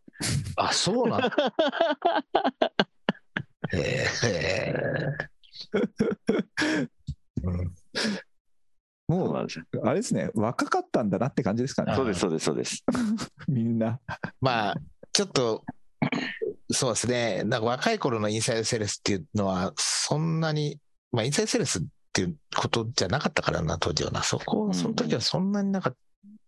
[0.56, 1.30] あ、そうなんだ。
[3.72, 4.74] へえ。
[7.44, 7.74] うん
[9.10, 11.92] もそうあれですね、若かったんだなって感じですかね。
[11.92, 12.84] あ、そうです、そうです、そうです。
[13.48, 13.98] みんな。
[14.40, 14.76] まあ、
[15.12, 15.64] ちょっと、
[16.70, 20.78] そうですね、なんか若い頃のインサイドセールスっていうのは、そんなに、
[21.10, 24.22] まあ、インサイドセールスっていうことじゃなかったからな、当時はな。
[24.22, 25.96] そこ、その時はそんなになかっ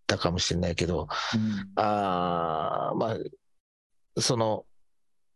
[0.07, 1.71] たかもしれないけど、うん。
[1.77, 4.65] あーまあ、その、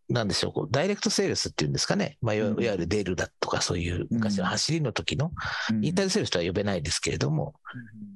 [0.09, 5.33] なんでしょう、こうダイレクトセールスっていうんですかね、まあ、いわゆるデールだとか、そういう昔の走りの時の、
[5.83, 7.55] インターネットセールスとは呼べないですけれども、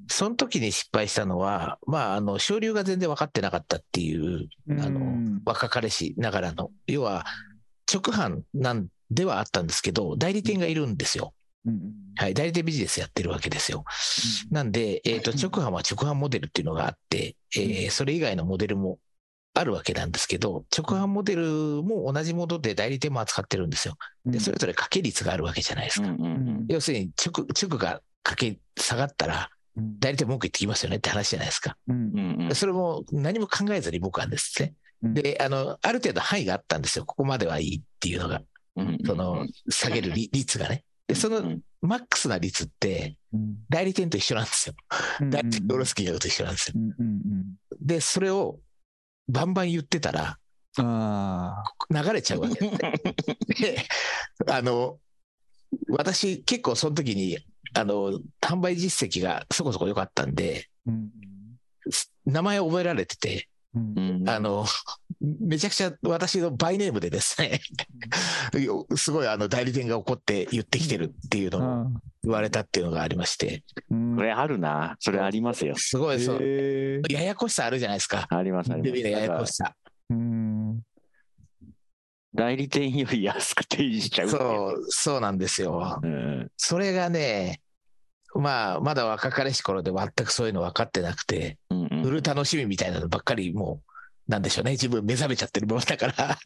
[0.08, 4.80] その時に失敗したのは、まあ、あの、省流が全然分かってなかったっていう、うん。
[4.80, 7.26] あの、若彼氏ながらの、要は、
[7.92, 11.32] 直販なんではあったんですけど、代理店がいるんですよ。
[11.64, 11.80] うん。
[12.16, 13.84] はい、代理店ビジネスやってるわけですよ。
[14.50, 18.98] なんで、えっ、と、直販は直販モデルっていうのがあって、えーそれ以外のモデルも
[19.52, 23.94] あるわけなんですけど、直販モデルも同じもので代理店も扱ってるんですよ。
[24.24, 26.08] で、それぞれ掛け率があるわけじゃないですか。
[26.08, 31.76] うんうんうん要するに直、直が掛け下がったら、うん代理店文句言ってきますよねって話じゃないですか。
[31.88, 34.74] うんうんうんそれも何も考えずに僕はですね。
[35.02, 37.04] うんで、あの、ある程度範囲があったんですよ。
[37.04, 38.42] ここまではいいっていうのが、
[38.76, 40.84] うんその、下げる率率がね。
[41.08, 44.74] で、そのマックスな率って、うん代理店と一緒なんですよ。
[45.30, 46.74] 代理店と卸す金額と一緒なんですよ。
[47.80, 48.60] で、それを
[49.30, 50.38] バンバン言ってたら、
[51.90, 53.86] 流れちゃうわけ。
[54.48, 54.98] あの、
[55.88, 57.38] 私、結構その時に、
[57.74, 61.10] あの、販売実績がそこそこ良かったんで、ーうん。
[62.26, 63.98] 名前覚えられてて、うん。
[63.98, 64.28] うん。
[64.28, 64.66] あの、
[65.20, 67.60] めちゃくちゃ私のバイネームでですね、
[68.96, 71.90] すごいあの代理店が怒って言ってきてるっていうのをあ
[72.22, 74.96] 言われたっていうのがありまして、ーうんこれあるな。
[74.98, 75.74] それありますよ。
[75.76, 78.26] すごいそう、ややこしさあるじゃないですか。
[78.30, 79.02] ありますあります。
[79.02, 79.74] ややこしさ。
[80.08, 80.80] うん
[82.32, 86.00] 代理店より安く提示しちゃうそう、そうなんですよ。
[86.02, 87.60] うんそれがね、
[88.34, 93.89] まあ、まだ若かりし頃で全くそういうの分かってなくて、うんうん売る楽しみみたいなのばっかりもう、
[94.30, 94.72] なんでしょうね。
[94.72, 96.38] 自分目覚めちゃってるものだから、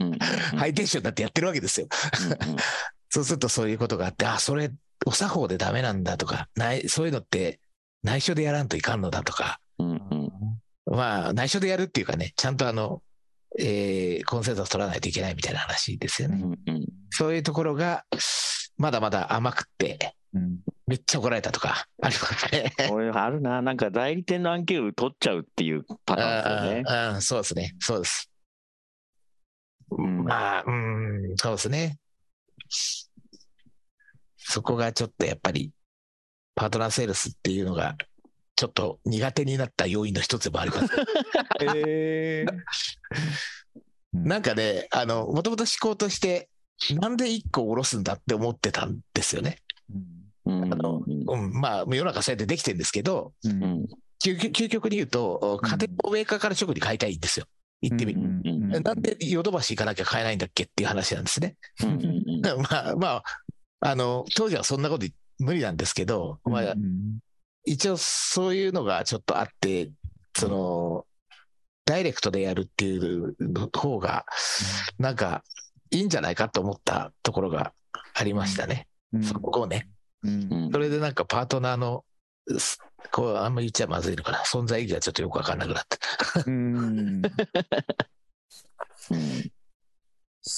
[0.56, 1.86] ハイテンションになってやってるわけですよ。
[3.10, 4.72] そうするとそういうことがあって、あ、それ、
[5.06, 7.60] お作法でダメなんだとか、ないそういうのって
[8.02, 9.60] 内緒でやらんといかんのだとか、
[10.86, 13.02] まあ、内緒でやるっていうかね、ちゃんとあの、
[13.58, 16.42] えーコンセンサス取らないといけないみたいな話ですよね。
[17.10, 18.04] そういうところが、
[18.78, 22.72] まだまだ甘くって、うんめっちゃ怒られたとか、ありますね。
[22.88, 23.62] これあるな。
[23.62, 26.82] なんか代理店の案件を取っちゃうっていうパターンですよね。
[26.86, 27.74] うんうんそうですね。
[27.78, 28.30] そうです。
[29.90, 31.98] うんまあ、うん、そうですね。
[34.36, 35.72] そこがちょっとやっぱり、
[36.54, 37.96] パートナーセールスっていうのが、
[38.56, 40.94] ちょっと苦手になった要因の一つでもあります。
[41.64, 42.52] えー
[44.12, 46.48] なんかね、あの、もともと思考として、
[47.00, 49.58] なんで一個下ろすんだって思ってたんですよね。
[49.90, 50.13] うん
[50.46, 53.32] あのうん、まあ、世の中そうやってできてるんですけど、
[54.22, 57.46] 究極究極に言うと、家庭のメーカーから直に買いたいんですよ。
[57.80, 58.80] 言ってみる。
[58.82, 61.56] なんでヨドバシ行かなきゃ買えないんだっけっていう話なんですね。
[62.70, 63.22] まあまあ、
[63.80, 65.06] あの、当時はそんなこと
[65.38, 67.18] 無理なんですけど、まあ、うん
[67.66, 69.90] 一応そういうのがちょっとあって、
[70.36, 71.06] その、
[71.86, 73.34] ダイレクトでやるっていう
[73.70, 74.26] 方が、
[74.98, 75.42] なんか、
[75.90, 77.72] いいんじゃないかと思ったところが
[78.14, 78.86] ありましたね。
[79.12, 79.88] うんそこをね。
[80.72, 82.04] それでなんかパートナーの、
[82.58, 82.78] す
[83.12, 84.38] こう、あんま言っちゃまずいのかな。
[84.38, 86.40] 存在意義がちょっとよくわかんなくなった。
[86.40, 86.80] っうんう
[87.20, 87.22] ん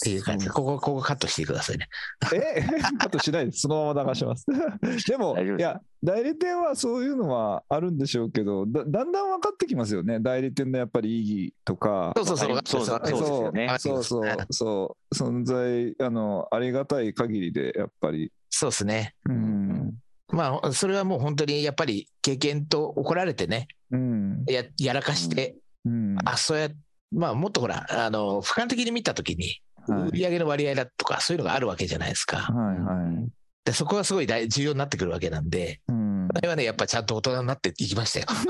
[0.02, 1.88] ていう感じで、ここ、ここカットしてくださいね。
[2.34, 2.62] え？
[2.98, 3.60] カットしないです。
[3.60, 4.46] そのまま流します。
[5.06, 10.18] でも、いや、代理店はそういうのはあるんでしょうけど、だだんだん分かってきますよね。
[10.20, 12.12] 代理店のやっぱり意義とか。
[12.16, 12.60] そうそうそう。
[12.64, 18.32] そうそうですよねそうそうそう、存在、あの、ありがたい限りで、やっぱり。
[18.50, 19.14] そうですね。
[19.28, 19.94] うん。
[20.28, 24.44] まあ、それはもう本当にやっぱり経験と怒られてね、うん。
[24.48, 26.16] ややらかして、うん。
[26.24, 26.68] あ、そうや、
[27.12, 29.60] まあ、もっとほら、あの、俯瞰的に見たときに、
[29.92, 32.38] はい売上の割合だとか、そういうのがあるわけじゃないですか。
[32.38, 33.28] はいはい。
[33.64, 36.28] で、そこはすごい大重要になってくるわけなんで、うん。
[36.32, 38.26] あれはね、やっぱちゃんと大人になっていきましたよ。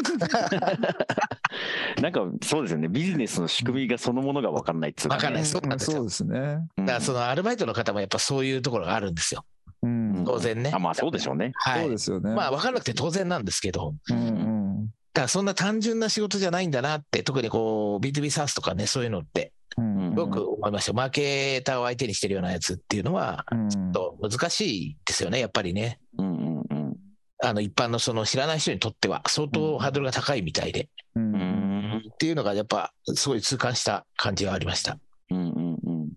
[2.02, 2.88] なんかそうですよね。
[2.88, 6.58] ビジネスの仕組みがそのものが分かんないっつうわかんないねそうなんですよそうですね。
[6.76, 9.44] うんだからそのアルバイトの方もやっぱそういうところがあるんですよ。
[9.82, 10.24] うん。
[10.26, 10.70] 当然ね。
[10.74, 11.52] あまあそうでしょうね。
[11.54, 11.98] はいそうで。
[11.98, 12.34] すよね。
[12.34, 14.86] まあ分からなくて当然なんですけど、うんうん。
[15.14, 20.92] だからそんな単純な仕事じゃないんだなって、特にこう B2B サースとかね、そういうのって、うんすごく思いました。
[20.92, 24.60] マーケーターを相手にしてるようなやつっていうのは、うんちょっと難し
[24.90, 26.00] いですよね、やっぱりね。
[26.18, 26.96] うんうんうん
[27.44, 34.98] あの一般のその知らない人にとっては相当ハードルが高いみたいで、ううんんっていうのがやっぱすごい痛感した感じはありました。
[35.30, 36.08] うんうんうん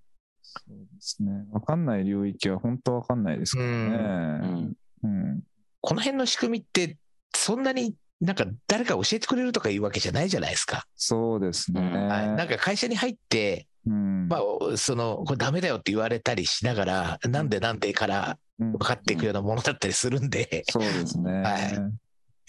[0.42, 1.46] そうですね。
[1.52, 3.78] わかんない領域は本当わかんないですからうね。
[3.78, 5.44] んうん。
[5.82, 6.98] この辺の仕組みって、
[7.36, 10.86] そんなになんか誰か教えてくれるとかいうわけじゃないじゃないですか。
[10.96, 11.82] そうですね。
[11.82, 14.38] うんはい、なんか会社に入って、うんま
[14.74, 21.32] あ、その、これダメだよって言われたりしながら、なんでなんでからうん分かっていくようなものだったりするんで、そうですね。
[21.42, 22.00] はい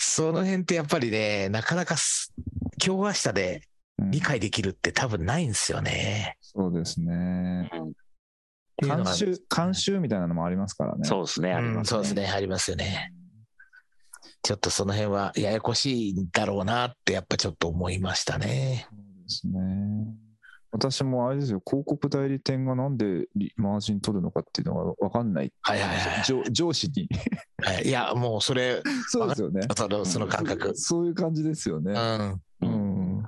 [0.03, 2.33] その辺ってやっぱりね、なかなかす
[2.83, 3.63] 今日明日で
[3.99, 6.39] うん理解できるって多分ないんですよね。
[6.41, 7.71] そうですね。
[8.83, 11.05] 監修、監修みたいなのもありますからね。
[11.05, 11.89] そうですね、ありうん、ますね。
[11.91, 13.13] そうですね、ありますよね。
[14.43, 18.87] ちょっとその辺はややこしいんだろうなって、やっぱちょっと思いましたね。
[18.89, 20.31] そうですね。
[20.73, 25.53] 私もあれですよ、広告代理店がなんでリマージン取るのかっていうのが分かんない。
[25.63, 27.09] はいはいはい上上司に。
[27.63, 27.89] はい。
[27.89, 28.81] いや、もうそれ、
[29.11, 29.63] そうですよね。
[29.77, 30.77] そのその感覚。
[30.77, 31.93] そういう感じですよね。
[32.63, 32.69] うん。
[32.69, 33.27] うん。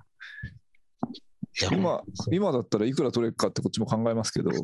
[1.72, 4.50] 今、今だったらいくら取れるかってこっちも考えますけど。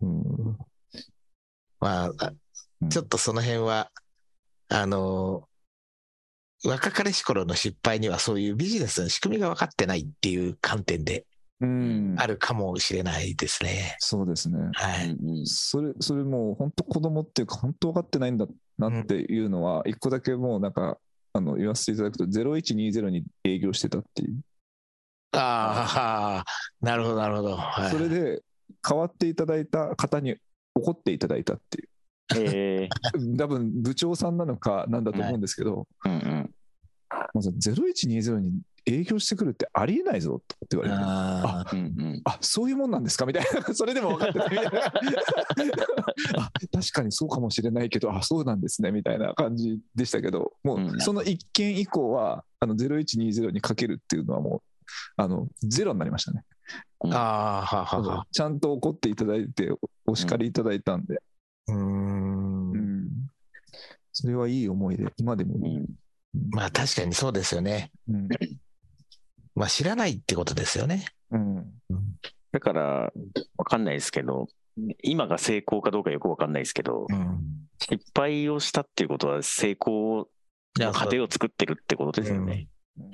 [0.00, 0.56] うん
[1.80, 2.16] まあ、うん
[2.90, 3.90] ちょっとその辺は、
[4.68, 5.48] あの、
[6.64, 11.26] 若かりし頃の失敗にはそういうビジネスの仕組みが分かってないっていう観点で
[11.60, 13.96] うんあるかもしれないですね。
[13.98, 14.58] そうですね。
[14.74, 15.10] はい。
[15.10, 18.46] うんうんそれ、それもう本当子供っていうか、本当分かってないんだ
[18.78, 20.98] なっていうのは、一個だけもうなんか、
[21.32, 24.40] あの言わせていただくと、0120に営業してたっていう。
[25.32, 26.44] ああ、
[26.80, 27.56] なるほど、なるほど。
[27.56, 28.42] はい、それで、
[28.86, 30.36] 変わっていただいた方に
[30.74, 31.88] 怒っていただいたっていう。
[32.34, 32.88] え
[33.38, 36.30] 多分部長さんなのかなんだと思うんですけど、ーうん。
[36.30, 36.50] うん
[37.32, 42.22] まず0120に営業してくるってありえないぞって言われて、ああうんうん。
[42.40, 44.80] そういうもんなんですかみたいな、 それでも分かってないみたいな。
[46.38, 50.96] あ確かにそうかもしれないけど、あそうなんですねみたいな感じでしたけど、もうん。
[50.96, 54.82] うその1件以降は、あの0120にかけるっていうのはもう、
[55.16, 56.44] あのゼロになりましたね。
[57.00, 58.26] あ、ああ、ははは。
[58.30, 59.72] ちゃんと怒っていただいて、
[60.06, 61.20] お叱りいただいたんで、
[61.68, 62.76] うーんう。
[62.76, 63.08] ん
[64.12, 65.76] それはいい思いで、今でもいい。
[65.76, 65.86] うん
[66.50, 67.90] まあ確かにそうですよね。
[68.08, 68.28] うん
[69.54, 71.06] まあ知らないってことですよね。
[71.30, 71.64] うん
[72.52, 73.12] だから、
[73.58, 74.48] わかんないですけど、
[75.02, 77.68] 今が成功かどうかよくわかんないですけど、うん。
[77.78, 80.28] 失敗をしたっていうことは成功
[80.78, 82.68] いやの過程を作ってるってことですよね。
[82.98, 83.06] い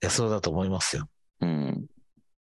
[0.00, 1.08] やそうだと思いますよ。
[1.40, 1.86] うん。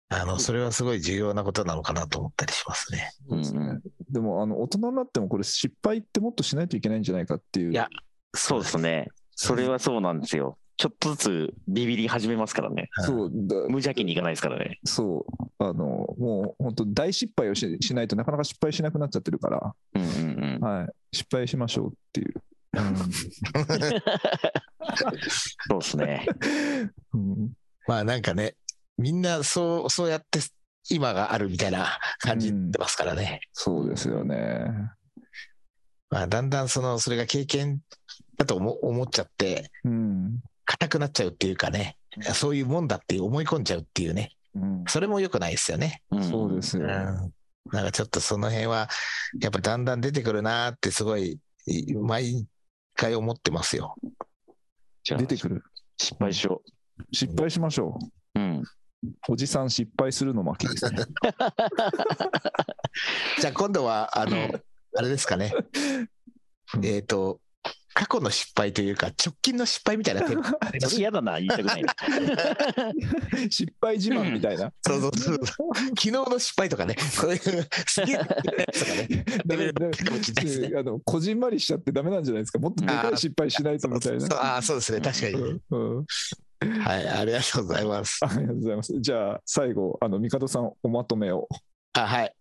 [0.09, 7.89] あの、それはすごい重要なことなのかなと思ったりしますねうんうんでもあの大人になってもこれ失敗ってもっとしないといけないんじゃないかっていういや
[8.35, 9.07] そうですね。
[9.35, 10.57] それはそうなんですよ。
[10.77, 12.89] ちょっとずつビビり始めますからね。
[12.99, 14.79] そうだ無邪気にいかないですからね。
[14.83, 20.09] そうあのもう本当大失敗をししないとなかなか失敗しなくなっちゃってるから、うんうん
[20.55, 20.63] うん。
[20.63, 22.33] はい、失敗しましょうっていう、
[25.69, 26.27] そうですね。
[27.13, 27.51] うん
[27.87, 28.55] まあなんかね、
[28.97, 30.39] みんなそう、そうやって
[30.89, 33.41] 今があるみたいな感じてますからね。
[33.53, 34.67] そうですよね
[36.09, 37.81] まあだんだんその、それが経験
[38.37, 41.97] だと思思っちゃって、うん、硬くなっちゃうっていうかね、
[42.33, 46.01] そういうもんだって思い込んじゃうっていうね、うん、それも良くないですよね。
[46.11, 46.23] んうん。
[46.23, 47.31] そうですよ、なん
[47.71, 48.89] かちょっとその辺は、
[49.41, 52.47] やっぱだんだん出てくるなってすごい、い毎
[52.95, 53.95] 回思ってますよ。
[55.03, 55.63] じゃあ出てくる
[55.97, 56.61] 失敗しよ
[57.11, 57.97] 失敗しましょ
[58.35, 58.39] う。
[58.39, 58.63] うん。
[59.07, 60.99] うおじさん失敗するの巻ですね。
[63.39, 64.59] じゃあ今度は、あの、
[64.95, 65.53] あれですかね。
[66.83, 67.39] えっ、と、
[67.97, 70.21] 過去の失敗というか、直近の失敗みたいな
[70.95, 71.95] 嫌だな、言いたくないな。
[73.49, 74.71] 失敗自慢みたいな。
[74.85, 75.39] そうそうそう。
[75.45, 77.39] 昨日の失敗とかね、そういう、
[77.87, 78.67] すげえとかね。
[80.77, 82.59] あのこじんまりしちゃってダメなんじゃないですか。
[82.59, 84.19] もっとでかい失敗しないとみたいな。
[84.19, 85.33] そうああ、そうですね、確かに。
[85.33, 86.05] うんうん
[86.59, 88.19] はい、ありがとうございます。
[88.23, 88.93] ありがとうございます。
[88.99, 91.47] じゃあ、最後、あの、帝さん、おまとめを。
[91.93, 92.33] あ、はい。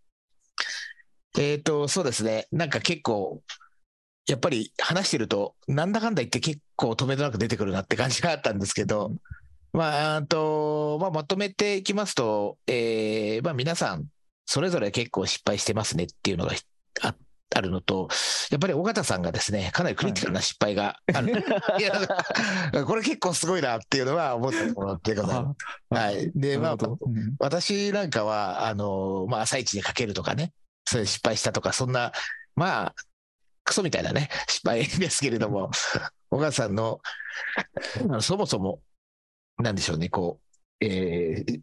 [1.39, 2.47] えっ、と、そうですね。
[2.51, 3.43] なんか結構、
[4.27, 9.13] やっぱり話してると、なんだかんだ言って結構止めどなく出てくるなって感じがあったんですけど、
[9.73, 14.07] まあ、あと、まあ、まとめていきますと、えーまあ、皆さん、
[14.47, 16.53] それぞれ結構失敗してますねっていうのが
[17.03, 17.15] あ
[17.55, 18.09] あるのと、
[18.51, 21.33] やっぱり尾形さんがですね、かなりクリティカルな失敗がある。
[21.79, 25.55] いや、これ結構すごいなっていうのは思ったところっていうか、
[25.91, 26.31] はい。
[26.35, 27.37] で、まあ、うん。
[27.39, 30.53] 私なんかは、あの、まあ、朝一にかけるとかね、
[30.87, 32.13] そういう失敗したとか、そんな、
[32.57, 32.95] まあ、
[33.65, 35.71] クソみたいなね、失敗ですけれども、
[36.31, 37.01] 小川さんの、
[38.21, 38.81] そもそも、
[39.59, 40.41] なんでしょうね、こ
[40.81, 41.61] う、えー、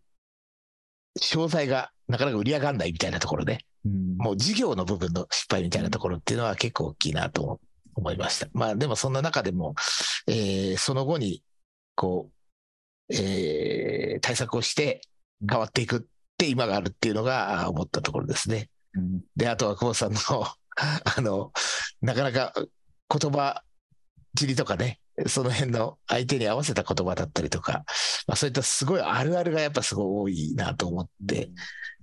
[1.19, 7.59] 商材がなかなか売り上がんないみたいなところで、うんもう事業の部分の失敗みたいなところっていうのは結構大きいなと
[7.95, 8.47] 思いました。
[8.53, 9.75] まあでもそんな中でも、
[10.27, 11.43] えーその後に、
[11.95, 12.31] こ
[13.09, 15.01] う、えー対策をして
[15.49, 16.01] 変わっていくっ
[16.37, 18.69] て今があるっていうのがあ思ったところですね。
[18.95, 20.19] うんで、あとは久保さんの、
[20.75, 21.51] あの、
[22.01, 23.63] なかなか言葉
[24.37, 27.85] 尻とかね、その辺の相手に合わせた言葉だったりとか、
[28.27, 31.51] まあそういったすごいあるあるがやっぱすごい多いなと思って、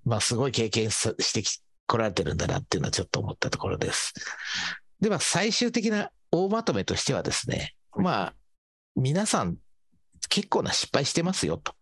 [0.04, 1.60] まあすごい経験さしてき
[1.91, 4.14] 来られてるんだなっていうのはちょっと思ったところです。
[5.01, 8.34] では最終的な大まとめとしてはですね、まあ、
[8.95, 9.57] 皆さん
[10.28, 11.74] 結構な失敗してますよと。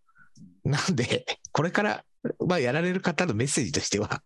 [0.63, 2.03] なんで、これから、
[2.47, 4.23] まあ、やられる方のメッセージとしては、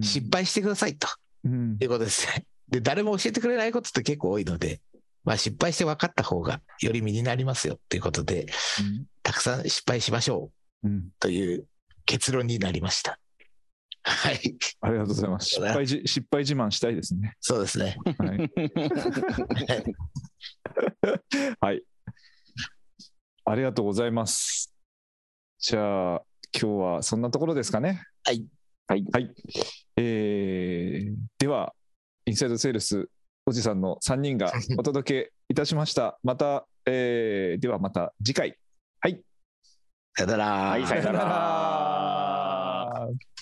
[0.00, 1.06] 失敗してくださいと
[1.44, 2.46] うんいうことですね。
[2.70, 4.80] で、誰も教えてくれないことって結構多いので、
[5.24, 8.46] まあ、失敗して分かった方がより身になりますよということで、
[9.22, 10.50] たくさん失敗しましょ
[10.82, 11.66] ううんという
[12.06, 13.18] 結論になりました。
[14.06, 15.46] はい、ありがとうございます。
[15.46, 17.34] 失敗じ失敗自慢したいですね。
[17.40, 17.96] そうですね。
[18.18, 18.50] はい。
[21.60, 21.82] はい。
[23.46, 24.74] ありがとうございます。
[25.58, 28.02] じゃあ、今日はそんなところですかね。
[28.24, 28.46] はい。
[28.86, 29.04] はい。
[29.10, 29.34] はい。
[29.96, 31.74] えーでは、
[32.26, 33.08] インサイドセールス
[33.46, 36.18] おじさんの3人が お届けいたしました。
[36.22, 38.58] また、えーではまた次回。
[39.00, 39.22] はい。
[40.14, 40.46] さよなら。
[40.46, 41.24] はいさよならさ
[42.98, 43.33] よなら